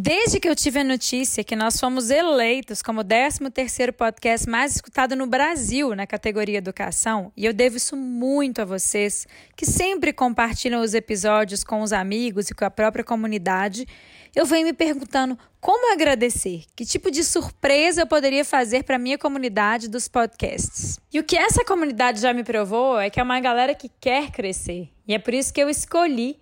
Desde 0.00 0.38
que 0.38 0.48
eu 0.48 0.54
tive 0.54 0.78
a 0.78 0.84
notícia 0.84 1.42
que 1.42 1.56
nós 1.56 1.80
fomos 1.80 2.08
eleitos 2.08 2.80
como 2.80 3.00
o 3.00 3.04
13º 3.04 3.92
podcast 3.92 4.48
mais 4.48 4.76
escutado 4.76 5.16
no 5.16 5.26
Brasil 5.26 5.92
na 5.96 6.06
categoria 6.06 6.58
Educação, 6.58 7.32
e 7.36 7.44
eu 7.44 7.52
devo 7.52 7.78
isso 7.78 7.96
muito 7.96 8.62
a 8.62 8.64
vocês, 8.64 9.26
que 9.56 9.66
sempre 9.66 10.12
compartilham 10.12 10.82
os 10.82 10.94
episódios 10.94 11.64
com 11.64 11.82
os 11.82 11.92
amigos 11.92 12.48
e 12.48 12.54
com 12.54 12.64
a 12.64 12.70
própria 12.70 13.02
comunidade, 13.02 13.88
eu 14.36 14.46
venho 14.46 14.66
me 14.66 14.72
perguntando 14.72 15.36
como 15.60 15.92
agradecer, 15.92 16.62
que 16.76 16.86
tipo 16.86 17.10
de 17.10 17.24
surpresa 17.24 18.02
eu 18.02 18.06
poderia 18.06 18.44
fazer 18.44 18.84
para 18.84 18.94
a 18.94 19.00
minha 19.00 19.18
comunidade 19.18 19.88
dos 19.88 20.06
podcasts. 20.06 21.00
E 21.12 21.18
o 21.18 21.24
que 21.24 21.36
essa 21.36 21.64
comunidade 21.64 22.20
já 22.20 22.32
me 22.32 22.44
provou 22.44 23.00
é 23.00 23.10
que 23.10 23.18
é 23.18 23.22
uma 23.24 23.40
galera 23.40 23.74
que 23.74 23.90
quer 24.00 24.30
crescer, 24.30 24.90
e 25.08 25.12
é 25.12 25.18
por 25.18 25.34
isso 25.34 25.52
que 25.52 25.60
eu 25.60 25.68
escolhi 25.68 26.38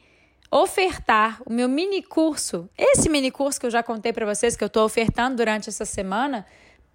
ofertar 0.50 1.40
o 1.44 1.52
meu 1.52 1.68
mini 1.68 2.02
curso, 2.02 2.68
esse 2.76 3.08
mini 3.08 3.30
curso 3.30 3.58
que 3.58 3.66
eu 3.66 3.70
já 3.70 3.82
contei 3.82 4.12
para 4.12 4.26
vocês 4.26 4.56
que 4.56 4.64
eu 4.64 4.66
estou 4.66 4.84
ofertando 4.84 5.36
durante 5.36 5.68
essa 5.68 5.84
semana, 5.84 6.46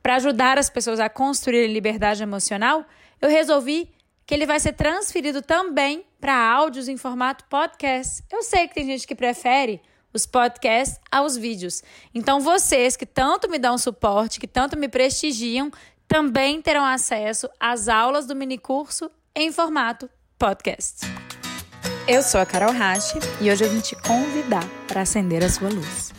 para 0.01 0.15
ajudar 0.15 0.57
as 0.57 0.69
pessoas 0.69 0.99
a 0.99 1.09
construir 1.09 1.67
liberdade 1.67 2.23
emocional, 2.23 2.85
eu 3.21 3.29
resolvi 3.29 3.89
que 4.25 4.33
ele 4.33 4.45
vai 4.45 4.59
ser 4.59 4.73
transferido 4.73 5.41
também 5.41 6.05
para 6.19 6.33
áudios 6.33 6.87
em 6.87 6.97
formato 6.97 7.45
podcast. 7.45 8.23
Eu 8.31 8.41
sei 8.43 8.67
que 8.67 8.75
tem 8.75 8.85
gente 8.85 9.05
que 9.05 9.15
prefere 9.15 9.81
os 10.13 10.25
podcasts 10.25 10.99
aos 11.11 11.37
vídeos. 11.37 11.83
Então 12.13 12.39
vocês 12.39 12.95
que 12.95 13.05
tanto 13.05 13.49
me 13.49 13.59
dão 13.59 13.77
suporte, 13.77 14.39
que 14.39 14.47
tanto 14.47 14.77
me 14.77 14.87
prestigiam, 14.87 15.71
também 16.07 16.61
terão 16.61 16.85
acesso 16.85 17.49
às 17.59 17.87
aulas 17.87 18.25
do 18.25 18.35
mini 18.35 18.57
curso 18.57 19.09
em 19.35 19.51
formato 19.51 20.09
podcast. 20.37 21.01
Eu 22.07 22.23
sou 22.23 22.41
a 22.41 22.45
Carol 22.47 22.73
Rache 22.73 23.19
e 23.39 23.51
hoje 23.51 23.63
eu 23.63 23.69
vim 23.69 23.79
te 23.79 23.95
convidar 23.95 24.63
para 24.87 25.01
acender 25.01 25.43
a 25.43 25.49
sua 25.49 25.69
luz. 25.69 26.11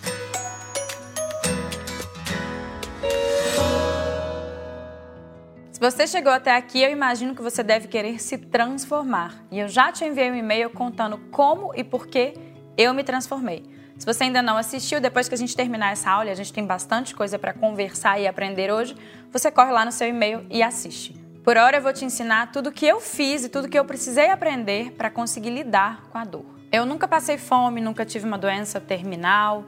Se 5.72 5.80
você 5.80 6.06
chegou 6.06 6.32
até 6.32 6.54
aqui, 6.54 6.80
eu 6.80 6.90
imagino 6.90 7.34
que 7.34 7.42
você 7.42 7.64
deve 7.64 7.88
querer 7.88 8.22
se 8.22 8.38
transformar. 8.38 9.44
E 9.50 9.58
eu 9.58 9.66
já 9.66 9.90
te 9.90 10.04
enviei 10.04 10.30
um 10.30 10.36
e-mail 10.36 10.70
contando 10.70 11.18
como 11.32 11.74
e 11.74 11.82
por 11.82 12.06
que 12.06 12.34
eu 12.76 12.94
me 12.94 13.02
transformei. 13.02 13.68
Se 13.98 14.06
você 14.06 14.24
ainda 14.24 14.40
não 14.40 14.56
assistiu, 14.56 15.00
depois 15.00 15.28
que 15.28 15.34
a 15.34 15.38
gente 15.38 15.56
terminar 15.56 15.92
essa 15.92 16.10
aula, 16.10 16.30
a 16.30 16.34
gente 16.34 16.52
tem 16.52 16.64
bastante 16.64 17.12
coisa 17.12 17.40
para 17.40 17.52
conversar 17.52 18.20
e 18.20 18.26
aprender 18.28 18.72
hoje, 18.72 18.96
você 19.32 19.50
corre 19.50 19.72
lá 19.72 19.84
no 19.84 19.92
seu 19.92 20.08
e-mail 20.08 20.46
e 20.48 20.62
assiste. 20.62 21.21
Por 21.44 21.56
hora 21.56 21.78
eu 21.78 21.82
vou 21.82 21.92
te 21.92 22.04
ensinar 22.04 22.52
tudo 22.52 22.70
que 22.70 22.86
eu 22.86 23.00
fiz 23.00 23.44
e 23.44 23.48
tudo 23.48 23.68
que 23.68 23.76
eu 23.76 23.84
precisei 23.84 24.30
aprender 24.30 24.92
para 24.92 25.10
conseguir 25.10 25.50
lidar 25.50 26.04
com 26.08 26.16
a 26.16 26.24
dor. 26.24 26.46
Eu 26.70 26.86
nunca 26.86 27.08
passei 27.08 27.36
fome, 27.36 27.80
nunca 27.80 28.04
tive 28.04 28.24
uma 28.24 28.38
doença 28.38 28.80
terminal 28.80 29.64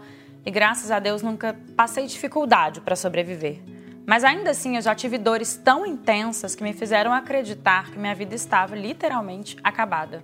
e 0.46 0.52
graças 0.52 0.92
a 0.92 1.00
Deus 1.00 1.20
nunca 1.20 1.56
passei 1.76 2.06
dificuldade 2.06 2.80
para 2.80 2.94
sobreviver. 2.94 3.60
Mas 4.06 4.22
ainda 4.22 4.52
assim 4.52 4.76
eu 4.76 4.82
já 4.82 4.94
tive 4.94 5.18
dores 5.18 5.56
tão 5.56 5.84
intensas 5.84 6.54
que 6.54 6.62
me 6.62 6.72
fizeram 6.72 7.12
acreditar 7.12 7.90
que 7.90 7.98
minha 7.98 8.14
vida 8.14 8.36
estava 8.36 8.76
literalmente 8.76 9.56
acabada. 9.64 10.22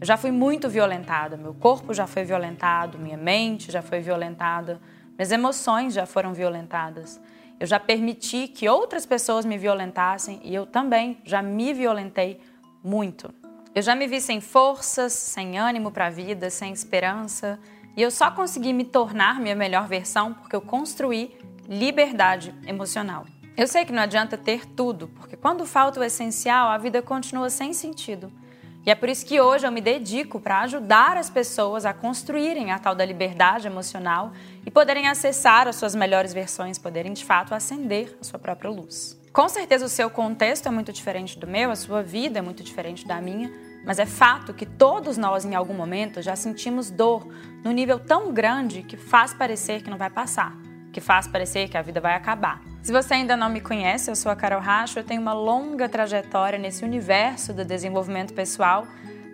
Eu 0.00 0.06
já 0.06 0.16
fui 0.16 0.32
muito 0.32 0.68
violentada, 0.68 1.36
meu 1.36 1.54
corpo 1.54 1.94
já 1.94 2.08
foi 2.08 2.24
violentado, 2.24 2.98
minha 2.98 3.16
mente 3.16 3.70
já 3.70 3.80
foi 3.80 4.00
violentada, 4.00 4.80
minhas 5.16 5.30
emoções 5.30 5.94
já 5.94 6.04
foram 6.04 6.34
violentadas. 6.34 7.20
Eu 7.60 7.66
já 7.66 7.78
permiti 7.78 8.48
que 8.48 8.66
outras 8.66 9.04
pessoas 9.04 9.44
me 9.44 9.58
violentassem 9.58 10.40
e 10.42 10.54
eu 10.54 10.64
também 10.64 11.20
já 11.26 11.42
me 11.42 11.74
violentei 11.74 12.40
muito. 12.82 13.30
Eu 13.74 13.82
já 13.82 13.94
me 13.94 14.06
vi 14.06 14.18
sem 14.18 14.40
forças, 14.40 15.12
sem 15.12 15.58
ânimo 15.58 15.92
para 15.92 16.06
a 16.06 16.10
vida, 16.10 16.48
sem 16.48 16.72
esperança, 16.72 17.60
e 17.94 18.00
eu 18.00 18.10
só 18.10 18.30
consegui 18.30 18.72
me 18.72 18.84
tornar 18.84 19.38
minha 19.38 19.54
melhor 19.54 19.86
versão 19.86 20.32
porque 20.32 20.56
eu 20.56 20.62
construí 20.62 21.36
liberdade 21.68 22.54
emocional. 22.66 23.26
Eu 23.54 23.68
sei 23.68 23.84
que 23.84 23.92
não 23.92 24.02
adianta 24.02 24.38
ter 24.38 24.64
tudo, 24.64 25.08
porque 25.08 25.36
quando 25.36 25.66
falta 25.66 26.00
o 26.00 26.02
essencial, 26.02 26.68
a 26.68 26.78
vida 26.78 27.02
continua 27.02 27.50
sem 27.50 27.74
sentido. 27.74 28.32
E 28.84 28.90
é 28.90 28.94
por 28.94 29.08
isso 29.08 29.26
que 29.26 29.40
hoje 29.40 29.66
eu 29.66 29.70
me 29.70 29.80
dedico 29.80 30.40
para 30.40 30.60
ajudar 30.60 31.16
as 31.16 31.28
pessoas 31.28 31.84
a 31.84 31.92
construírem 31.92 32.72
a 32.72 32.78
tal 32.78 32.94
da 32.94 33.04
liberdade 33.04 33.66
emocional 33.66 34.32
e 34.64 34.70
poderem 34.70 35.06
acessar 35.06 35.68
as 35.68 35.76
suas 35.76 35.94
melhores 35.94 36.32
versões, 36.32 36.78
poderem 36.78 37.12
de 37.12 37.24
fato 37.24 37.54
acender 37.54 38.16
a 38.20 38.24
sua 38.24 38.38
própria 38.38 38.70
luz. 38.70 39.20
Com 39.32 39.48
certeza 39.48 39.84
o 39.84 39.88
seu 39.88 40.08
contexto 40.08 40.66
é 40.66 40.70
muito 40.70 40.92
diferente 40.92 41.38
do 41.38 41.46
meu, 41.46 41.70
a 41.70 41.76
sua 41.76 42.02
vida 42.02 42.38
é 42.38 42.42
muito 42.42 42.64
diferente 42.64 43.06
da 43.06 43.20
minha, 43.20 43.52
mas 43.84 43.98
é 43.98 44.06
fato 44.06 44.54
que 44.54 44.66
todos 44.66 45.16
nós 45.16 45.44
em 45.44 45.54
algum 45.54 45.74
momento 45.74 46.22
já 46.22 46.34
sentimos 46.34 46.90
dor 46.90 47.26
no 47.62 47.70
nível 47.70 47.98
tão 47.98 48.32
grande 48.32 48.82
que 48.82 48.96
faz 48.96 49.32
parecer 49.34 49.82
que 49.82 49.90
não 49.90 49.98
vai 49.98 50.10
passar, 50.10 50.56
que 50.92 51.00
faz 51.00 51.28
parecer 51.28 51.68
que 51.68 51.76
a 51.76 51.82
vida 51.82 52.00
vai 52.00 52.14
acabar. 52.14 52.69
Se 52.82 52.92
você 52.92 53.12
ainda 53.12 53.36
não 53.36 53.50
me 53.50 53.60
conhece, 53.60 54.10
eu 54.10 54.16
sou 54.16 54.32
a 54.32 54.36
Carol 54.36 54.60
Racho, 54.60 54.98
eu 54.98 55.04
tenho 55.04 55.20
uma 55.20 55.34
longa 55.34 55.86
trajetória 55.86 56.58
nesse 56.58 56.82
universo 56.82 57.52
do 57.52 57.62
desenvolvimento 57.62 58.32
pessoal, 58.32 58.86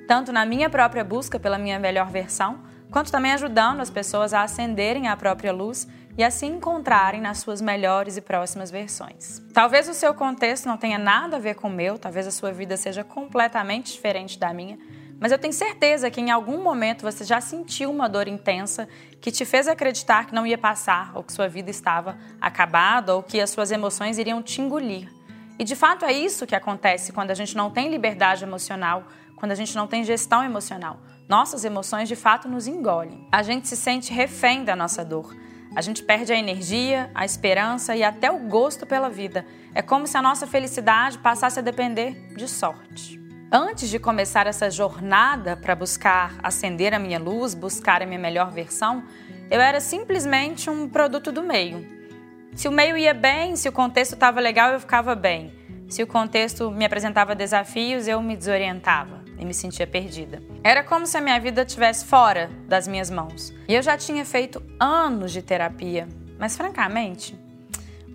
tanto 0.09 0.33
na 0.33 0.45
minha 0.45 0.69
própria 0.69 1.05
busca 1.05 1.39
pela 1.39 1.57
minha 1.57 1.79
melhor 1.79 2.11
versão, 2.11 2.59
quanto 2.91 3.13
também 3.13 3.33
ajudando 3.33 3.81
as 3.81 3.89
pessoas 3.89 4.35
a 4.35 4.43
acenderem 4.43 5.07
a 5.07 5.17
própria 5.17 5.53
luz 5.53 5.87
e 6.19 6.25
a 6.25 6.31
se 6.31 6.45
encontrarem 6.45 7.21
nas 7.21 7.39
suas 7.39 7.61
melhores 7.61 8.17
e 8.17 8.21
próximas 8.21 8.69
versões. 8.69 9.41
Talvez 9.55 9.89
o 9.89 9.95
seu 9.95 10.13
contexto 10.13 10.67
não 10.67 10.77
tenha 10.77 10.99
nada 10.99 11.37
a 11.37 11.41
ver 11.41 11.55
com 11.55 11.69
o 11.69 11.73
meu, 11.73 11.99
talvez 11.99 12.27
a 12.27 12.33
sua 12.33 12.51
vida 12.51 12.77
seja 12.77 13.05
completamente 13.05 13.93
diferente 13.93 14.39
da 14.39 14.53
minha, 14.53 14.77
mas 15.19 15.33
eu 15.33 15.39
tenho 15.39 15.53
certeza 15.53 16.11
que 16.11 16.21
em 16.21 16.31
algum 16.31 16.63
momento 16.63 17.03
você 17.03 17.25
já 17.25 17.41
sentiu 17.41 17.91
uma 17.91 18.09
dor 18.09 18.29
intensa 18.29 18.87
que 19.21 19.31
te 19.31 19.45
fez 19.45 19.67
acreditar 19.67 20.27
que 20.27 20.35
não 20.35 20.47
ia 20.47 20.59
passar, 20.59 21.13
ou 21.15 21.23
que 21.23 21.33
sua 21.33 21.49
vida 21.49 21.71
estava 21.71 22.19
acabada, 22.41 23.15
ou 23.15 23.23
que 23.23 23.41
as 23.41 23.51
suas 23.51 23.71
emoções 23.71 24.19
iriam 24.19 24.43
te 24.43 24.61
engolir. 24.61 25.09
E 25.59 25.65
de 25.65 25.75
fato 25.75 26.05
é 26.05 26.13
isso 26.13 26.47
que 26.47 26.55
acontece 26.55 27.13
quando 27.13 27.31
a 27.31 27.35
gente 27.35 27.57
não 27.57 27.71
tem 27.71 27.91
liberdade 27.91 28.45
emocional, 28.45 29.05
quando 29.37 29.53
a 29.53 29.55
gente 29.55 29.75
não 29.75 29.87
tem 29.87 30.05
gestão 30.05 30.45
emocional. 30.45 30.99
Nossas 31.29 31.65
emoções 31.65 32.09
de 32.09 32.15
fato 32.15 32.47
nos 32.47 32.67
engolem. 32.67 33.27
A 33.33 33.43
gente 33.43 33.67
se 33.67 33.77
sente 33.77 34.13
refém 34.13 34.65
da 34.65 34.77
nossa 34.77 35.05
dor. 35.05 35.35
A 35.75 35.81
gente 35.81 36.03
perde 36.03 36.33
a 36.33 36.37
energia, 36.37 37.11
a 37.15 37.25
esperança 37.25 37.97
e 37.97 38.03
até 38.03 38.31
o 38.31 38.39
gosto 38.49 38.87
pela 38.87 39.09
vida. 39.09 39.47
É 39.75 39.83
como 39.83 40.07
se 40.07 40.17
a 40.17 40.23
nossa 40.23 40.47
felicidade 40.47 41.19
passasse 41.19 41.59
a 41.59 41.63
depender 41.63 42.35
de 42.35 42.47
sorte. 42.47 43.26
Antes 43.51 43.89
de 43.89 44.01
começar 44.01 44.49
essa 44.49 44.69
jornada 44.69 45.57
para 45.57 45.77
buscar 45.77 46.35
acender 46.43 46.93
a 46.93 46.99
minha 46.99 47.19
luz, 47.19 47.55
buscar 47.55 48.03
a 48.03 48.07
minha 48.07 48.19
melhor 48.19 48.51
versão, 48.51 49.05
eu 49.49 49.61
era 49.61 49.81
simplesmente 49.81 50.69
um 50.69 50.89
produto 50.89 51.31
do 51.31 51.45
meio. 51.45 51.87
Se 52.57 52.67
o 52.67 52.73
meio 52.73 52.97
ia 52.97 53.15
bem, 53.15 53.55
se 53.55 53.69
o 53.69 53.73
contexto 53.73 54.15
estava 54.15 54.41
legal, 54.41 54.73
eu 54.73 54.81
ficava 54.81 55.15
bem. 55.15 55.53
Se 55.89 56.03
o 56.03 56.09
contexto 56.09 56.73
me 56.73 56.85
apresentava 56.85 57.37
desafios, 57.37 58.09
eu 58.09 58.21
me 58.21 58.37
desorientava 58.37 59.23
e 59.39 59.45
me 59.45 59.55
sentia 59.55 59.87
perdida. 59.87 60.43
Era 60.65 60.83
como 60.83 61.07
se 61.07 61.17
a 61.17 61.21
minha 61.21 61.39
vida 61.39 61.63
estivesse 61.63 62.05
fora 62.05 62.51
das 62.67 62.89
minhas 62.89 63.11
mãos. 63.11 63.55
E 63.69 63.75
eu 63.75 63.83
já 63.83 63.97
tinha 63.97 64.25
feito 64.25 64.61
anos 64.81 65.31
de 65.31 65.41
terapia, 65.41 66.09
mas 66.37 66.57
francamente, 66.57 67.39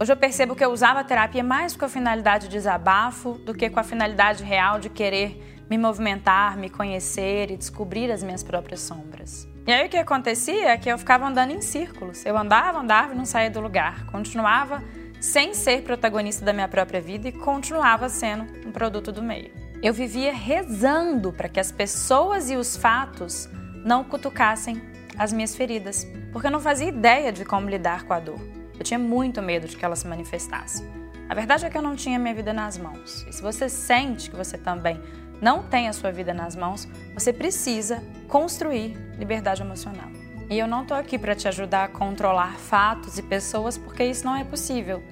Hoje 0.02 0.12
eu 0.12 0.18
percebo 0.18 0.56
que 0.56 0.66
eu 0.66 0.72
usava 0.72 1.02
a 1.02 1.04
terapia 1.04 1.44
mais 1.44 1.76
com 1.76 1.86
a 1.86 1.88
finalidade 1.88 2.48
de 2.48 2.54
desabafo 2.54 3.34
do 3.34 3.54
que 3.54 3.70
com 3.70 3.80
a 3.80 3.84
finalidade 3.84 4.44
real 4.44 4.80
de 4.80 4.90
querer 4.90 5.64
me 5.70 5.78
movimentar, 5.78 6.58
me 6.58 6.72
conhecer 6.72 7.52
e 7.52 7.56
descobrir 7.56 8.12
as 8.12 8.24
minhas 8.24 8.42
próprias 8.42 8.80
sombras. 8.80 9.48
E 9.68 9.72
aí 9.72 9.86
o 9.86 9.90
que 9.90 9.98
acontecia 9.98 10.70
é 10.70 10.76
que 10.76 10.92
eu 10.92 10.98
ficava 10.98 11.28
andando 11.28 11.52
em 11.52 11.62
círculos. 11.62 12.26
Eu 12.26 12.36
andava, 12.36 12.80
andava 12.80 13.14
e 13.14 13.16
não 13.16 13.26
saía 13.26 13.52
do 13.52 13.62
lugar. 13.62 14.08
Continuava 14.08 14.84
sem 15.20 15.54
ser 15.54 15.84
protagonista 15.84 16.44
da 16.44 16.52
minha 16.52 16.68
própria 16.68 17.00
vida 17.00 17.28
e 17.28 17.32
continuava 17.32 18.10
sendo 18.10 18.48
um 18.68 18.72
produto 18.72 19.12
do 19.12 19.22
meio. 19.22 19.52
Eu 19.84 19.94
vivia 19.94 20.34
rezando 20.34 21.32
para 21.32 21.48
que 21.48 21.60
as 21.60 21.72
pessoas 21.72 22.50
e 22.50 22.56
os 22.56 22.76
fatos 22.76 23.48
não 23.86 24.04
cutucassem 24.04 24.82
as 25.16 25.32
minhas 25.32 25.56
feridas, 25.56 26.08
porque 26.32 26.48
eu 26.48 26.52
não 26.52 26.60
fazia 26.60 26.88
ideia 26.88 27.32
de 27.32 27.46
como 27.46 27.70
lidar 27.70 28.02
com 28.06 28.14
a 28.14 28.20
dor. 28.20 28.61
Eu 28.82 28.84
tinha 28.84 28.98
muito 28.98 29.44
medo 29.44 29.68
de 29.68 29.78
que 29.78 29.86
ela 29.86 29.96
se 29.96 30.08
manifestasse. 30.08 30.84
A 31.30 31.36
verdade 31.36 31.64
é 31.64 31.70
que 31.70 31.78
eu 31.78 31.84
não 31.84 31.96
tinha 31.96 32.18
minha 32.18 32.34
vida 32.34 32.52
nas 32.52 32.80
mãos. 32.80 33.24
E 33.30 33.32
se 33.32 33.40
você 33.40 33.70
sente 33.70 34.28
que 34.28 34.36
você 34.36 34.58
também 34.58 35.00
não 35.40 35.62
tem 35.62 35.88
a 35.88 35.94
sua 35.94 36.12
vida 36.12 36.34
nas 36.34 36.56
mãos, 36.56 36.88
você 37.14 37.32
precisa 37.32 38.02
construir 38.28 38.98
liberdade 39.20 39.62
emocional. 39.62 40.10
E 40.50 40.58
eu 40.58 40.66
não 40.66 40.82
estou 40.82 40.98
aqui 40.98 41.20
para 41.20 41.36
te 41.36 41.48
ajudar 41.48 41.84
a 41.84 41.88
controlar 41.90 42.58
fatos 42.58 43.20
e 43.20 43.22
pessoas, 43.22 43.78
porque 43.78 44.04
isso 44.04 44.26
não 44.26 44.36
é 44.36 44.44
possível. 44.44 45.04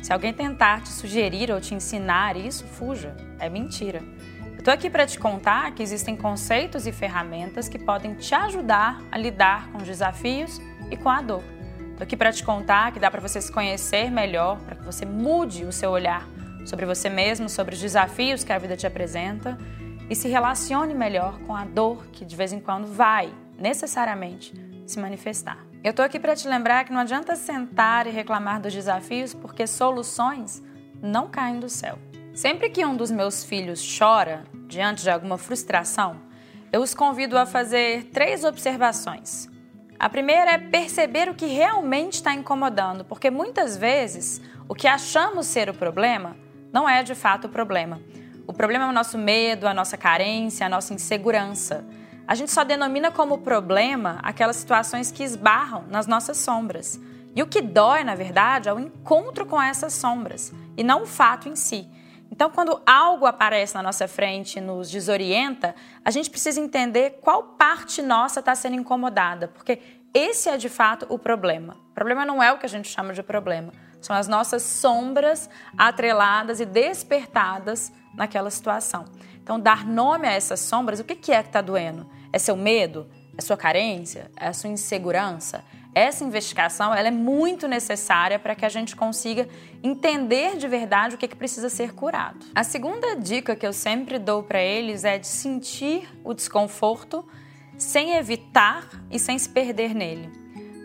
Se 0.00 0.12
alguém 0.12 0.32
tentar 0.32 0.82
te 0.82 0.90
sugerir 0.90 1.50
ou 1.50 1.60
te 1.60 1.74
ensinar 1.74 2.36
isso, 2.36 2.64
fuja. 2.64 3.16
É 3.40 3.48
mentira. 3.48 4.04
Eu 4.52 4.58
estou 4.60 4.72
aqui 4.72 4.88
para 4.88 5.04
te 5.04 5.18
contar 5.18 5.72
que 5.72 5.82
existem 5.82 6.16
conceitos 6.16 6.86
e 6.86 6.92
ferramentas 6.92 7.68
que 7.68 7.76
podem 7.76 8.14
te 8.14 8.32
ajudar 8.36 9.02
a 9.10 9.18
lidar 9.18 9.72
com 9.72 9.78
os 9.78 9.84
desafios 9.84 10.60
e 10.92 10.96
com 10.96 11.08
a 11.08 11.20
dor. 11.20 11.55
Estou 11.96 12.04
aqui 12.04 12.14
para 12.14 12.30
te 12.30 12.44
contar 12.44 12.92
que 12.92 13.00
dá 13.00 13.10
para 13.10 13.22
você 13.22 13.40
se 13.40 13.50
conhecer 13.50 14.10
melhor, 14.10 14.60
para 14.60 14.76
que 14.76 14.84
você 14.84 15.06
mude 15.06 15.64
o 15.64 15.72
seu 15.72 15.90
olhar 15.90 16.28
sobre 16.66 16.84
você 16.84 17.08
mesmo, 17.08 17.48
sobre 17.48 17.74
os 17.74 17.80
desafios 17.80 18.44
que 18.44 18.52
a 18.52 18.58
vida 18.58 18.76
te 18.76 18.86
apresenta 18.86 19.56
e 20.10 20.14
se 20.14 20.28
relacione 20.28 20.92
melhor 20.92 21.38
com 21.46 21.56
a 21.56 21.64
dor 21.64 22.04
que 22.08 22.22
de 22.22 22.36
vez 22.36 22.52
em 22.52 22.60
quando 22.60 22.86
vai 22.86 23.32
necessariamente 23.58 24.52
se 24.86 25.00
manifestar. 25.00 25.56
Eu 25.82 25.92
estou 25.92 26.04
aqui 26.04 26.20
para 26.20 26.36
te 26.36 26.46
lembrar 26.46 26.84
que 26.84 26.92
não 26.92 27.00
adianta 27.00 27.34
sentar 27.34 28.06
e 28.06 28.10
reclamar 28.10 28.60
dos 28.60 28.74
desafios, 28.74 29.32
porque 29.32 29.66
soluções 29.66 30.62
não 31.00 31.28
caem 31.28 31.58
do 31.58 31.70
céu. 31.70 31.98
Sempre 32.34 32.68
que 32.68 32.84
um 32.84 32.94
dos 32.94 33.10
meus 33.10 33.42
filhos 33.42 33.82
chora 33.98 34.44
diante 34.68 35.02
de 35.02 35.08
alguma 35.08 35.38
frustração, 35.38 36.16
eu 36.70 36.82
os 36.82 36.92
convido 36.92 37.38
a 37.38 37.46
fazer 37.46 38.10
três 38.12 38.44
observações. 38.44 39.55
A 39.98 40.10
primeira 40.10 40.52
é 40.52 40.58
perceber 40.58 41.28
o 41.28 41.34
que 41.34 41.46
realmente 41.46 42.14
está 42.14 42.34
incomodando, 42.34 43.04
porque 43.04 43.30
muitas 43.30 43.76
vezes 43.76 44.42
o 44.68 44.74
que 44.74 44.86
achamos 44.86 45.46
ser 45.46 45.70
o 45.70 45.74
problema 45.74 46.36
não 46.72 46.86
é 46.86 47.02
de 47.02 47.14
fato 47.14 47.46
o 47.46 47.48
problema. 47.48 48.00
O 48.46 48.52
problema 48.52 48.84
é 48.84 48.88
o 48.88 48.92
nosso 48.92 49.16
medo, 49.16 49.66
a 49.66 49.72
nossa 49.72 49.96
carência, 49.96 50.66
a 50.66 50.68
nossa 50.68 50.92
insegurança. 50.92 51.84
A 52.28 52.34
gente 52.34 52.50
só 52.50 52.62
denomina 52.62 53.10
como 53.10 53.38
problema 53.38 54.18
aquelas 54.22 54.56
situações 54.56 55.10
que 55.10 55.24
esbarram 55.24 55.84
nas 55.88 56.06
nossas 56.06 56.36
sombras. 56.36 57.00
E 57.34 57.42
o 57.42 57.46
que 57.46 57.62
dói, 57.62 58.04
na 58.04 58.14
verdade, 58.14 58.68
é 58.68 58.72
o 58.72 58.78
encontro 58.78 59.46
com 59.46 59.60
essas 59.60 59.94
sombras 59.94 60.52
e 60.76 60.82
não 60.82 61.02
o 61.02 61.06
fato 61.06 61.48
em 61.48 61.56
si. 61.56 61.88
Então, 62.36 62.50
quando 62.50 62.82
algo 62.84 63.24
aparece 63.24 63.74
na 63.74 63.82
nossa 63.82 64.06
frente 64.06 64.58
e 64.58 64.60
nos 64.60 64.90
desorienta, 64.90 65.74
a 66.04 66.10
gente 66.10 66.28
precisa 66.28 66.60
entender 66.60 67.18
qual 67.22 67.42
parte 67.42 68.02
nossa 68.02 68.40
está 68.40 68.54
sendo 68.54 68.76
incomodada, 68.76 69.48
porque 69.48 69.80
esse 70.12 70.50
é 70.50 70.58
de 70.58 70.68
fato 70.68 71.06
o 71.08 71.18
problema. 71.18 71.78
O 71.90 71.94
problema 71.94 72.26
não 72.26 72.42
é 72.42 72.52
o 72.52 72.58
que 72.58 72.66
a 72.66 72.68
gente 72.68 72.90
chama 72.90 73.14
de 73.14 73.22
problema, 73.22 73.72
são 74.02 74.14
as 74.14 74.28
nossas 74.28 74.62
sombras 74.62 75.48
atreladas 75.78 76.60
e 76.60 76.66
despertadas 76.66 77.90
naquela 78.14 78.50
situação. 78.50 79.06
Então, 79.42 79.58
dar 79.58 79.86
nome 79.86 80.28
a 80.28 80.32
essas 80.32 80.60
sombras, 80.60 81.00
o 81.00 81.04
que 81.04 81.14
é 81.14 81.16
que 81.16 81.32
está 81.32 81.62
doendo? 81.62 82.06
É 82.30 82.38
seu 82.38 82.54
medo? 82.54 83.08
É 83.38 83.40
sua 83.40 83.56
carência? 83.56 84.30
É 84.36 84.52
sua 84.52 84.68
insegurança? 84.68 85.64
Essa 85.96 86.22
investigação 86.22 86.94
ela 86.94 87.08
é 87.08 87.10
muito 87.10 87.66
necessária 87.66 88.38
para 88.38 88.54
que 88.54 88.66
a 88.66 88.68
gente 88.68 88.94
consiga 88.94 89.48
entender 89.82 90.58
de 90.58 90.68
verdade 90.68 91.14
o 91.14 91.18
que, 91.18 91.24
é 91.24 91.28
que 91.28 91.34
precisa 91.34 91.70
ser 91.70 91.94
curado. 91.94 92.44
A 92.54 92.62
segunda 92.62 93.16
dica 93.16 93.56
que 93.56 93.66
eu 93.66 93.72
sempre 93.72 94.18
dou 94.18 94.42
para 94.42 94.60
eles 94.60 95.04
é 95.04 95.16
de 95.16 95.26
sentir 95.26 96.06
o 96.22 96.34
desconforto 96.34 97.26
sem 97.78 98.12
evitar 98.12 98.86
e 99.10 99.18
sem 99.18 99.38
se 99.38 99.48
perder 99.48 99.94
nele. 99.94 100.30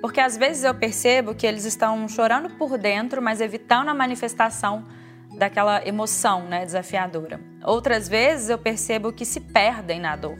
Porque 0.01 0.21
às 0.21 0.37
vezes 0.37 0.63
eu 0.63 0.73
percebo 0.73 1.35
que 1.35 1.45
eles 1.45 1.65
estão 1.65 2.07
chorando 2.07 2.49
por 2.51 2.77
dentro, 2.77 3.21
mas 3.21 3.41
evitando 3.41 3.89
a 3.89 3.93
manifestação 3.93 4.85
daquela 5.37 5.85
emoção 5.85 6.45
né, 6.45 6.63
desafiadora. 6.63 7.37
Outras 7.65 8.07
vezes 8.07 8.49
eu 8.49 8.57
percebo 8.57 9.11
que 9.11 9.25
se 9.25 9.41
perdem 9.41 9.99
na 9.99 10.15
dor. 10.15 10.37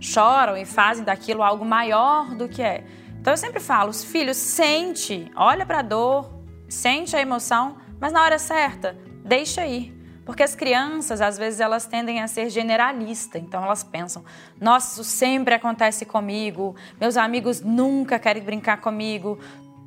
Choram 0.00 0.56
e 0.56 0.64
fazem 0.64 1.04
daquilo 1.04 1.44
algo 1.44 1.64
maior 1.64 2.34
do 2.34 2.48
que 2.48 2.60
é. 2.60 2.82
Então 3.20 3.34
eu 3.34 3.36
sempre 3.36 3.60
falo, 3.60 3.90
os 3.90 4.02
filhos, 4.02 4.38
sente, 4.38 5.30
olha 5.36 5.66
para 5.66 5.80
a 5.80 5.82
dor, 5.82 6.32
sente 6.68 7.14
a 7.14 7.20
emoção, 7.20 7.76
mas 8.00 8.14
na 8.14 8.22
hora 8.22 8.38
certa, 8.38 8.96
deixa 9.22 9.66
ir. 9.66 9.94
Porque 10.24 10.42
as 10.42 10.54
crianças, 10.54 11.20
às 11.20 11.36
vezes, 11.36 11.60
elas 11.60 11.86
tendem 11.86 12.22
a 12.22 12.28
ser 12.28 12.48
generalistas. 12.48 13.42
Então, 13.42 13.62
elas 13.62 13.82
pensam: 13.82 14.24
nossa, 14.58 14.92
isso 14.92 15.04
sempre 15.04 15.54
acontece 15.54 16.06
comigo, 16.06 16.74
meus 16.98 17.16
amigos 17.16 17.60
nunca 17.60 18.18
querem 18.18 18.42
brincar 18.42 18.80
comigo, 18.80 19.38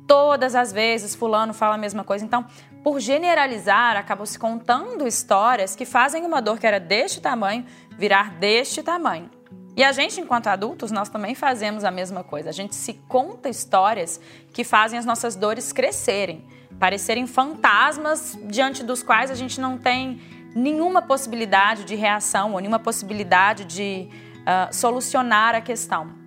todas 0.06 0.54
as 0.54 0.72
vezes 0.72 1.14
Fulano 1.14 1.52
fala 1.52 1.74
a 1.74 1.78
mesma 1.78 2.04
coisa. 2.04 2.24
Então, 2.24 2.46
por 2.84 3.00
generalizar, 3.00 3.96
acabam 3.96 4.26
se 4.26 4.38
contando 4.38 5.08
histórias 5.08 5.74
que 5.74 5.84
fazem 5.84 6.24
uma 6.24 6.40
dor 6.40 6.58
que 6.58 6.66
era 6.66 6.78
deste 6.78 7.20
tamanho 7.20 7.64
virar 7.96 8.30
deste 8.32 8.82
tamanho. 8.82 9.30
E 9.76 9.82
a 9.82 9.90
gente, 9.90 10.20
enquanto 10.20 10.46
adultos, 10.46 10.92
nós 10.92 11.08
também 11.08 11.34
fazemos 11.34 11.82
a 11.82 11.90
mesma 11.90 12.22
coisa. 12.22 12.48
A 12.48 12.52
gente 12.52 12.74
se 12.74 12.94
conta 13.08 13.48
histórias 13.48 14.20
que 14.52 14.62
fazem 14.62 14.98
as 14.98 15.04
nossas 15.04 15.34
dores 15.34 15.72
crescerem, 15.72 16.44
parecerem 16.78 17.26
fantasmas 17.26 18.38
diante 18.44 18.84
dos 18.84 19.02
quais 19.02 19.30
a 19.30 19.34
gente 19.34 19.60
não 19.60 19.76
tem 19.76 20.20
nenhuma 20.54 21.02
possibilidade 21.02 21.84
de 21.84 21.96
reação 21.96 22.52
ou 22.52 22.60
nenhuma 22.60 22.78
possibilidade 22.78 23.64
de 23.64 24.08
uh, 24.42 24.72
solucionar 24.72 25.56
a 25.56 25.60
questão. 25.60 26.22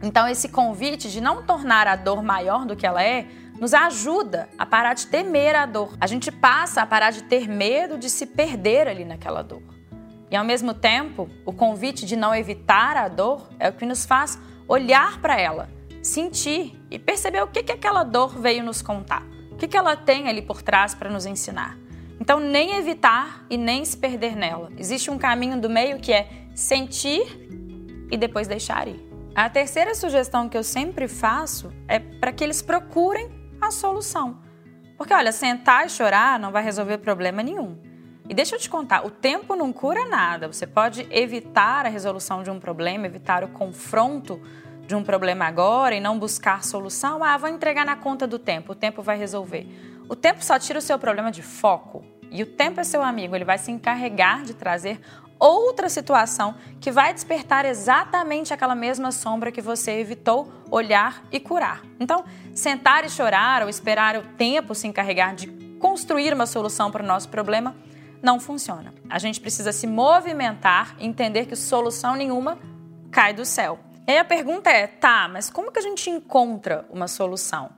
Então, 0.00 0.28
esse 0.28 0.48
convite 0.48 1.10
de 1.10 1.20
não 1.20 1.42
tornar 1.42 1.88
a 1.88 1.96
dor 1.96 2.22
maior 2.22 2.64
do 2.64 2.76
que 2.76 2.86
ela 2.86 3.02
é 3.02 3.26
nos 3.58 3.72
ajuda 3.72 4.48
a 4.58 4.66
parar 4.66 4.94
de 4.94 5.06
temer 5.06 5.56
a 5.56 5.66
dor. 5.66 5.96
A 6.00 6.06
gente 6.06 6.30
passa 6.30 6.82
a 6.82 6.86
parar 6.86 7.10
de 7.10 7.22
ter 7.22 7.48
medo 7.48 7.96
de 7.96 8.10
se 8.10 8.26
perder 8.26 8.86
ali 8.86 9.04
naquela 9.04 9.42
dor. 9.42 9.62
E 10.30 10.36
ao 10.36 10.44
mesmo 10.44 10.74
tempo, 10.74 11.28
o 11.44 11.52
convite 11.52 12.06
de 12.06 12.16
não 12.16 12.34
evitar 12.34 12.96
a 12.96 13.08
dor 13.08 13.48
é 13.58 13.68
o 13.68 13.72
que 13.72 13.86
nos 13.86 14.04
faz 14.04 14.38
olhar 14.66 15.20
para 15.20 15.38
ela, 15.38 15.68
sentir 16.02 16.80
e 16.90 16.98
perceber 16.98 17.42
o 17.42 17.46
que, 17.46 17.62
que 17.62 17.72
aquela 17.72 18.02
dor 18.02 18.38
veio 18.38 18.64
nos 18.64 18.82
contar, 18.82 19.22
o 19.52 19.56
que, 19.56 19.68
que 19.68 19.76
ela 19.76 19.96
tem 19.96 20.28
ali 20.28 20.42
por 20.42 20.62
trás 20.62 20.94
para 20.94 21.10
nos 21.10 21.26
ensinar. 21.26 21.78
Então, 22.20 22.40
nem 22.40 22.76
evitar 22.76 23.44
e 23.50 23.56
nem 23.56 23.84
se 23.84 23.96
perder 23.96 24.36
nela. 24.36 24.70
Existe 24.78 25.10
um 25.10 25.18
caminho 25.18 25.60
do 25.60 25.68
meio 25.68 25.98
que 25.98 26.12
é 26.12 26.28
sentir 26.54 27.26
e 28.10 28.16
depois 28.16 28.46
deixar 28.46 28.86
ir. 28.88 29.04
A 29.34 29.50
terceira 29.50 29.94
sugestão 29.94 30.48
que 30.48 30.56
eu 30.56 30.62
sempre 30.62 31.08
faço 31.08 31.72
é 31.88 31.98
para 31.98 32.32
que 32.32 32.44
eles 32.44 32.62
procurem 32.62 33.28
a 33.60 33.70
solução. 33.70 34.40
Porque, 34.96 35.12
olha, 35.12 35.32
sentar 35.32 35.86
e 35.86 35.90
chorar 35.90 36.38
não 36.38 36.52
vai 36.52 36.62
resolver 36.62 36.98
problema 36.98 37.42
nenhum. 37.42 37.76
E 38.26 38.32
deixa 38.32 38.56
eu 38.56 38.58
te 38.58 38.70
contar, 38.70 39.04
o 39.04 39.10
tempo 39.10 39.54
não 39.54 39.70
cura 39.70 40.06
nada. 40.06 40.46
Você 40.46 40.66
pode 40.66 41.06
evitar 41.10 41.84
a 41.84 41.90
resolução 41.90 42.42
de 42.42 42.50
um 42.50 42.58
problema, 42.58 43.06
evitar 43.06 43.44
o 43.44 43.48
confronto 43.48 44.40
de 44.86 44.94
um 44.94 45.04
problema 45.04 45.44
agora 45.44 45.94
e 45.94 46.00
não 46.00 46.18
buscar 46.18 46.64
solução. 46.64 47.22
Ah, 47.22 47.36
vou 47.36 47.50
entregar 47.50 47.84
na 47.84 47.96
conta 47.96 48.26
do 48.26 48.38
tempo, 48.38 48.72
o 48.72 48.74
tempo 48.74 49.02
vai 49.02 49.18
resolver. 49.18 49.66
O 50.08 50.16
tempo 50.16 50.42
só 50.42 50.58
tira 50.58 50.78
o 50.78 50.82
seu 50.82 50.98
problema 50.98 51.30
de 51.30 51.42
foco. 51.42 52.02
E 52.30 52.42
o 52.42 52.46
tempo 52.46 52.80
é 52.80 52.84
seu 52.84 53.02
amigo, 53.02 53.36
ele 53.36 53.44
vai 53.44 53.58
se 53.58 53.70
encarregar 53.70 54.42
de 54.42 54.54
trazer 54.54 54.98
outra 55.38 55.90
situação 55.90 56.54
que 56.80 56.90
vai 56.90 57.12
despertar 57.12 57.66
exatamente 57.66 58.54
aquela 58.54 58.74
mesma 58.74 59.12
sombra 59.12 59.52
que 59.52 59.60
você 59.60 59.92
evitou 60.00 60.50
olhar 60.70 61.22
e 61.30 61.38
curar. 61.38 61.82
Então, 62.00 62.24
sentar 62.54 63.04
e 63.04 63.10
chorar 63.10 63.62
ou 63.62 63.68
esperar 63.68 64.16
o 64.16 64.22
tempo 64.36 64.74
se 64.74 64.86
encarregar 64.86 65.34
de 65.34 65.46
construir 65.78 66.32
uma 66.32 66.46
solução 66.46 66.90
para 66.90 67.02
o 67.02 67.06
nosso 67.06 67.28
problema 67.28 67.76
não 68.24 68.40
funciona. 68.40 68.92
A 69.08 69.18
gente 69.18 69.38
precisa 69.38 69.70
se 69.70 69.86
movimentar 69.86 70.96
entender 70.98 71.44
que 71.44 71.54
solução 71.54 72.16
nenhuma 72.16 72.58
cai 73.12 73.34
do 73.34 73.44
céu. 73.44 73.78
E 74.08 74.12
aí 74.12 74.18
a 74.18 74.24
pergunta 74.24 74.70
é: 74.70 74.86
tá, 74.86 75.28
mas 75.28 75.50
como 75.50 75.70
que 75.70 75.78
a 75.78 75.82
gente 75.82 76.08
encontra 76.08 76.86
uma 76.90 77.06
solução? 77.06 77.70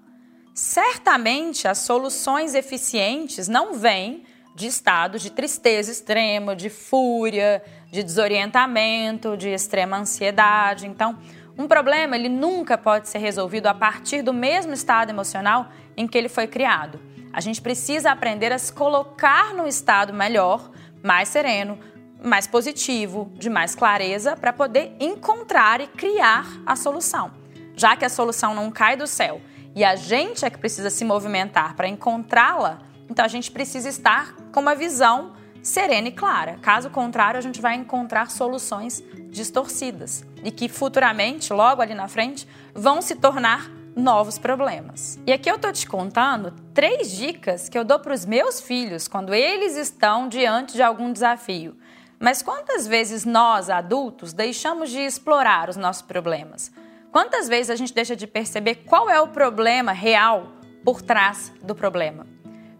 Certamente 0.54 1.68
as 1.68 1.78
soluções 1.78 2.54
eficientes 2.54 3.48
não 3.48 3.74
vêm 3.74 4.24
de 4.54 4.66
estados 4.66 5.20
de 5.20 5.30
tristeza 5.30 5.90
extrema, 5.90 6.56
de 6.56 6.70
fúria, 6.70 7.62
de 7.90 8.02
desorientamento, 8.02 9.36
de 9.36 9.50
extrema 9.50 9.98
ansiedade. 9.98 10.86
Então, 10.86 11.18
um 11.58 11.66
problema 11.66 12.16
ele 12.16 12.28
nunca 12.28 12.78
pode 12.78 13.08
ser 13.08 13.18
resolvido 13.18 13.66
a 13.66 13.74
partir 13.74 14.22
do 14.22 14.32
mesmo 14.32 14.72
estado 14.72 15.10
emocional 15.10 15.68
em 15.96 16.06
que 16.06 16.16
ele 16.16 16.28
foi 16.28 16.46
criado. 16.46 16.98
A 17.36 17.40
gente 17.42 17.60
precisa 17.60 18.10
aprender 18.10 18.50
a 18.50 18.56
se 18.56 18.72
colocar 18.72 19.52
no 19.52 19.66
estado 19.66 20.10
melhor, 20.10 20.70
mais 21.02 21.28
sereno, 21.28 21.78
mais 22.24 22.46
positivo, 22.46 23.30
de 23.34 23.50
mais 23.50 23.74
clareza, 23.74 24.34
para 24.34 24.54
poder 24.54 24.96
encontrar 24.98 25.82
e 25.82 25.86
criar 25.86 26.46
a 26.64 26.74
solução. 26.74 27.30
Já 27.76 27.94
que 27.94 28.06
a 28.06 28.08
solução 28.08 28.54
não 28.54 28.70
cai 28.70 28.96
do 28.96 29.06
céu 29.06 29.42
e 29.74 29.84
a 29.84 29.94
gente 29.96 30.46
é 30.46 30.48
que 30.48 30.56
precisa 30.56 30.88
se 30.88 31.04
movimentar 31.04 31.74
para 31.74 31.86
encontrá-la, 31.86 32.78
então 33.10 33.22
a 33.22 33.28
gente 33.28 33.50
precisa 33.50 33.90
estar 33.90 34.34
com 34.50 34.60
uma 34.60 34.74
visão 34.74 35.34
serena 35.62 36.08
e 36.08 36.12
clara. 36.12 36.56
Caso 36.62 36.88
contrário, 36.88 37.36
a 37.36 37.42
gente 37.42 37.60
vai 37.60 37.74
encontrar 37.74 38.30
soluções 38.30 39.04
distorcidas 39.28 40.24
e 40.42 40.50
que 40.50 40.70
futuramente, 40.70 41.52
logo 41.52 41.82
ali 41.82 41.92
na 41.92 42.08
frente, 42.08 42.48
vão 42.74 43.02
se 43.02 43.14
tornar 43.14 43.70
novos 43.96 44.36
problemas. 44.38 45.18
E 45.26 45.32
aqui 45.32 45.50
eu 45.50 45.58
tô 45.58 45.72
te 45.72 45.88
contando 45.88 46.52
três 46.74 47.10
dicas 47.10 47.68
que 47.68 47.78
eu 47.78 47.84
dou 47.84 47.98
para 47.98 48.12
os 48.12 48.26
meus 48.26 48.60
filhos 48.60 49.08
quando 49.08 49.32
eles 49.32 49.74
estão 49.74 50.28
diante 50.28 50.74
de 50.74 50.82
algum 50.82 51.10
desafio. 51.10 51.74
Mas 52.20 52.42
quantas 52.42 52.86
vezes 52.86 53.24
nós, 53.24 53.70
adultos, 53.70 54.34
deixamos 54.34 54.90
de 54.90 55.00
explorar 55.00 55.70
os 55.70 55.76
nossos 55.76 56.02
problemas? 56.02 56.70
Quantas 57.10 57.48
vezes 57.48 57.70
a 57.70 57.76
gente 57.76 57.94
deixa 57.94 58.14
de 58.14 58.26
perceber 58.26 58.84
qual 58.86 59.08
é 59.08 59.18
o 59.18 59.28
problema 59.28 59.92
real 59.92 60.52
por 60.84 61.00
trás 61.00 61.50
do 61.62 61.74
problema? 61.74 62.26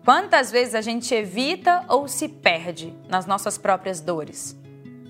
Quantas 0.05 0.53
vezes 0.53 0.75
a 0.75 0.81
gente 0.81 1.15
evita 1.15 1.85
ou 1.89 2.07
se 2.07 2.29
perde 2.29 2.95
nas 3.09 3.27
nossas 3.27 3.57
próprias 3.57 4.01
dores? 4.01 4.57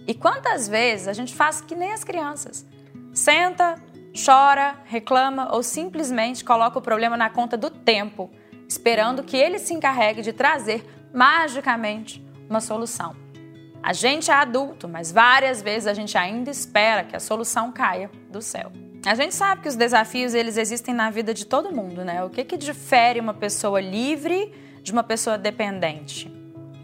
E 0.06 0.14
quantas 0.14 0.68
vezes 0.68 1.08
a 1.08 1.12
gente 1.12 1.34
faz 1.34 1.60
que 1.60 1.74
nem 1.74 1.92
as 1.92 2.04
crianças? 2.04 2.64
Senta, 3.12 3.74
chora, 4.22 4.76
reclama 4.84 5.54
ou 5.54 5.62
simplesmente 5.62 6.44
coloca 6.44 6.78
o 6.78 6.82
problema 6.82 7.16
na 7.16 7.30
conta 7.30 7.56
do 7.56 7.70
tempo, 7.70 8.30
esperando 8.68 9.22
que 9.22 9.36
ele 9.36 9.58
se 9.58 9.74
encarregue 9.74 10.22
de 10.22 10.32
trazer 10.32 10.84
magicamente 11.12 12.24
uma 12.48 12.60
solução. 12.60 13.14
A 13.82 13.92
gente 13.92 14.30
é 14.30 14.34
adulto, 14.34 14.88
mas 14.88 15.12
várias 15.12 15.62
vezes 15.62 15.86
a 15.86 15.94
gente 15.94 16.18
ainda 16.18 16.50
espera 16.50 17.04
que 17.04 17.14
a 17.14 17.20
solução 17.20 17.70
caia 17.70 18.10
do 18.30 18.42
céu. 18.42 18.72
A 19.06 19.14
gente 19.14 19.34
sabe 19.34 19.62
que 19.62 19.68
os 19.68 19.76
desafios 19.76 20.34
eles 20.34 20.56
existem 20.56 20.92
na 20.92 21.10
vida 21.10 21.32
de 21.32 21.46
todo 21.46 21.72
mundo, 21.72 22.04
né? 22.04 22.24
O 22.24 22.28
que 22.28 22.42
que 22.44 22.56
difere 22.56 23.20
uma 23.20 23.32
pessoa 23.32 23.80
livre 23.80 24.52
de 24.82 24.90
uma 24.90 25.04
pessoa 25.04 25.38
dependente? 25.38 26.28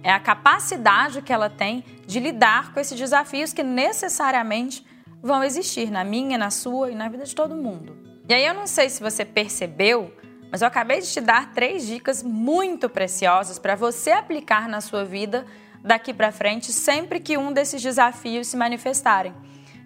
É 0.05 0.13
a 0.13 0.21
capacidade 0.21 1.21
que 1.23 1.33
ela 1.33 1.51
tem 1.51 1.85
de 2.07 2.21
lidar 2.21 2.73
com 2.73 2.79
esses 2.79 2.97
desafios 2.97 3.53
que 3.53 3.65
necessariamente 3.65 4.87
vão 5.23 5.45
existir 5.45 5.91
na 5.91 6.03
minha, 6.03 6.37
na 6.37 6.51
sua 6.51 6.91
e 6.91 6.95
na 6.95 7.09
vida 7.09 7.25
de 7.25 7.35
todo 7.35 7.55
mundo. 7.55 7.97
E 8.29 8.35
aí 8.35 8.45
eu 8.45 8.55
não 8.55 8.67
sei 8.67 8.89
se 8.89 9.03
você 9.03 9.25
percebeu, 9.25 10.13
mas 10.51 10.63
eu 10.63 10.69
acabei 10.69 11.01
de 11.01 11.11
te 11.11 11.21
dar 11.21 11.53
três 11.53 11.87
dicas 11.87 12.23
muito 12.23 12.89
preciosas 12.89 13.59
para 13.59 13.75
você 13.75 14.11
aplicar 14.11 14.69
na 14.69 14.81
sua 14.81 15.05
vida 15.05 15.47
daqui 15.83 16.13
para 16.13 16.33
frente, 16.33 16.73
sempre 16.73 17.21
que 17.21 17.39
um 17.39 17.53
desses 17.53 17.81
desafios 17.81 18.49
se 18.49 18.57
manifestarem. 18.57 19.35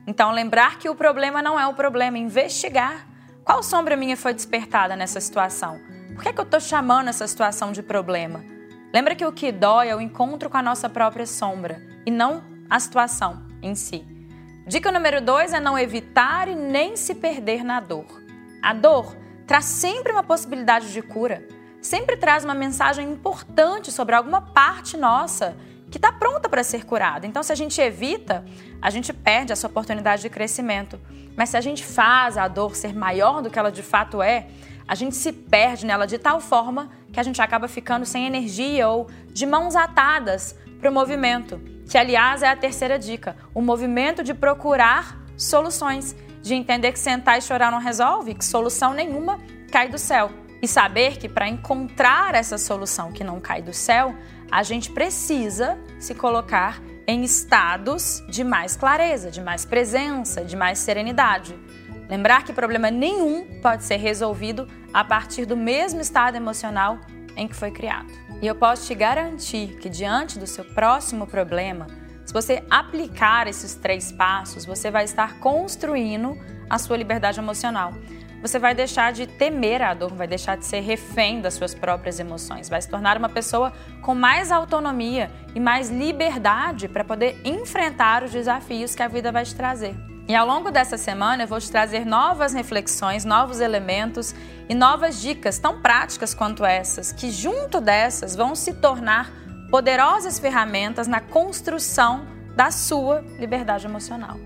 Então, 0.07 0.31
lembrar 0.31 0.79
que 0.79 0.89
o 0.89 0.95
problema 0.95 1.43
não 1.43 1.59
é 1.59 1.67
o 1.67 1.75
problema, 1.75 2.19
investigar 2.19 3.07
qual 3.45 3.63
sombra 3.63 3.97
minha 3.97 4.17
foi 4.17 4.35
despertada 4.35 4.97
nessa 4.97 5.21
situação. 5.21 5.79
Por 6.15 6.23
que, 6.23 6.31
é 6.31 6.33
que 6.33 6.41
eu 6.41 6.45
estou 6.45 6.61
chamando 6.61 7.09
essa 7.09 7.27
situação 7.27 7.71
de 7.71 7.83
problema? 7.83 8.45
Lembra 8.93 9.15
que 9.15 9.25
o 9.25 9.33
que 9.33 9.53
dói 9.53 9.89
é 9.89 9.95
o 9.95 10.01
encontro 10.01 10.51
com 10.51 10.57
a 10.57 10.63
nossa 10.63 10.89
própria 10.89 11.27
sombra 11.27 11.81
e 12.05 12.11
não 12.11 12.43
a 12.69 12.81
situação 12.81 13.47
em 13.63 13.75
si. 13.75 14.16
Dica 14.69 14.91
número 14.91 15.21
dois 15.21 15.53
é 15.53 15.61
não 15.61 15.79
evitar 15.79 16.49
e 16.49 16.57
nem 16.57 16.97
se 16.97 17.15
perder 17.15 17.63
na 17.63 17.79
dor. 17.79 18.05
A 18.61 18.75
dor 18.75 19.17
traz 19.47 19.65
sempre 19.67 20.11
uma 20.11 20.25
possibilidade 20.25 20.93
de 20.93 21.01
cura, 21.01 21.47
sempre 21.81 22.17
traz 22.17 22.45
uma 22.45 22.53
mensagem 22.53 23.09
importante 23.09 23.93
sobre 23.93 24.17
alguma 24.17 24.41
parte 24.41 24.97
nossa 24.97 25.57
que 25.89 25.99
está 25.99 26.11
pronta 26.11 26.49
para 26.49 26.65
ser 26.65 26.85
curada. 26.85 27.29
Então, 27.29 27.45
se 27.45 27.53
a 27.53 27.55
gente 27.55 27.81
evita, 27.81 28.45
a 28.83 28.91
gente 28.91 29.13
perde 29.13 29.53
essa 29.53 29.69
oportunidade 29.69 30.23
de 30.23 30.29
crescimento. 30.29 30.99
Mas 31.37 31.51
se 31.51 31.57
a 31.57 31.61
gente 31.61 31.85
faz 31.85 32.37
a 32.37 32.49
dor 32.49 32.75
ser 32.75 32.93
maior 32.93 33.41
do 33.41 33.49
que 33.49 33.61
ela 33.61 33.71
de 33.71 33.85
fato 33.85 34.21
é, 34.21 34.49
a 34.89 34.97
gente 34.97 35.15
se 35.15 35.33
perde 35.33 35.87
nela 35.87 36.09
de 36.09 36.19
tal 36.19 36.41
forma 36.41 36.91
que 37.13 37.21
a 37.21 37.23
gente 37.23 37.41
acaba 37.41 37.69
ficando 37.69 38.05
sem 38.05 38.27
energia 38.27 38.89
ou 38.89 39.07
de 39.33 39.47
mãos 39.47 39.77
atadas 39.77 40.57
para 40.81 40.91
o 40.91 40.93
movimento, 40.93 41.61
que 41.89 41.97
aliás 41.97 42.43
é 42.43 42.49
a 42.49 42.57
terceira 42.57 42.99
dica, 42.99 43.37
o 43.55 43.63
movimento 43.63 44.23
de 44.23 44.35
procurar 44.35 45.19
soluções, 45.37 46.17
de 46.43 46.55
entender 46.55 46.93
que 46.93 46.99
sentar 46.99 47.39
e 47.39 47.43
chorar 47.43 47.71
não 47.71 47.79
resolve, 47.79 48.35
que 48.35 48.45
solução 48.45 48.93
nenhuma 48.93 49.39
cai 49.71 49.89
do 49.89 49.99
céu. 49.99 50.31
E 50.63 50.67
saber 50.67 51.17
que 51.17 51.29
para 51.29 51.49
encontrar 51.49 52.35
essa 52.35 52.59
solução 52.59 53.13
que 53.13 53.23
não 53.23 53.41
cai 53.41 53.63
do 53.63 53.73
céu, 53.73 54.15
a 54.51 54.63
gente 54.63 54.91
precisa 54.91 55.79
se 55.99 56.15
colocar 56.15 56.81
em 57.07 57.23
estados 57.23 58.25
de 58.29 58.43
mais 58.43 58.77
clareza, 58.77 59.31
de 59.31 59.41
mais 59.41 59.65
presença, 59.65 60.45
de 60.45 60.57
mais 60.57 60.79
serenidade. 60.79 61.57
Lembrar 62.09 62.45
que 62.45 62.53
problema 62.53 62.91
nenhum 62.91 63.61
pode 63.61 63.85
ser 63.85 63.97
resolvido 63.97 64.67
a 64.93 65.05
partir 65.05 65.45
do 65.45 65.57
mesmo 65.57 66.01
estado 66.01 66.37
emocional 66.37 66.99
em 67.37 67.47
que 67.47 67.55
foi 67.55 67.71
criado. 67.71 68.26
E 68.41 68.47
eu 68.47 68.55
posso 68.55 68.87
te 68.87 68.95
garantir 68.95 69.79
que, 69.79 69.89
diante 69.89 70.39
do 70.39 70.47
seu 70.47 70.65
próximo 70.65 71.27
problema, 71.27 71.87
se 72.25 72.33
você 72.33 72.63
aplicar 72.71 73.47
esses 73.47 73.75
três 73.75 74.13
passos, 74.13 74.65
você 74.65 74.91
vai 74.91 75.05
estar 75.05 75.39
construindo 75.39 76.37
a 76.69 76.79
sua 76.79 76.97
liberdade 76.97 77.39
emocional 77.39 77.93
você 78.41 78.59
vai 78.59 78.75
deixar 78.75 79.13
de 79.13 79.27
temer 79.27 79.83
a 79.83 79.95
dor, 79.95 80.15
vai 80.15 80.27
deixar 80.27 80.57
de 80.57 80.65
ser 80.65 80.81
refém 80.81 81.41
das 81.41 81.55
suas 81.55 81.75
próprias 81.75 82.21
emoções, 82.21 82.69
vai 82.69 82.81
se 82.81 82.89
tornar 82.89 83.17
uma 83.17 83.29
pessoa 83.29 83.73
com 84.03 84.15
mais 84.15 84.53
autonomia 84.53 85.31
e 85.55 85.61
mais 85.61 85.91
liberdade 85.91 86.89
para 86.89 87.05
poder 87.05 87.41
enfrentar 87.45 88.23
os 88.23 88.31
desafios 88.31 88.95
que 88.95 89.03
a 89.03 89.09
vida 89.09 89.33
vai 89.33 89.45
te 89.45 89.55
trazer. 89.55 89.95
E 90.29 90.35
ao 90.35 90.45
longo 90.45 90.73
dessa 90.73 90.97
semana 90.97 91.45
eu 91.45 91.47
vou 91.47 91.61
te 91.61 91.71
trazer 91.71 92.05
novas 92.05 92.53
reflexões, 92.53 93.25
novos 93.25 93.61
elementos 93.61 94.35
e 94.69 94.75
novas 94.75 95.21
dicas 95.21 95.59
tão 95.59 95.81
práticas 95.81 96.35
quanto 96.35 96.65
essas, 96.65 97.13
que 97.13 97.31
junto 97.31 97.81
dessas 97.81 98.35
vão 98.35 98.55
se 98.57 98.75
tornar 98.75 99.31
poderosas 99.71 100.41
ferramentas 100.41 101.07
na 101.07 101.21
construção 101.21 102.27
da 102.57 102.73
sua 102.73 103.21
liberdade 103.39 103.87
emocional. 103.87 104.37